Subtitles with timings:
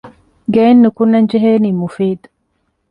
[0.53, 2.27] ގެއިން ނުކުންނަން ޖެހޭނީ މުފީދު